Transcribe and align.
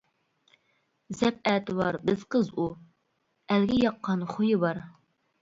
زەپ 1.19 1.37
ئەتىۋار 1.51 1.99
بىز 2.07 2.23
قىز 2.37 2.49
ئۇ، 2.63 2.67
ئەلگە 3.59 3.79
ياققان 3.83 4.27
خۇيى 4.35 4.59
بار. 4.67 4.83